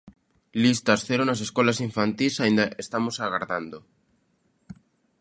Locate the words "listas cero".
0.63-1.23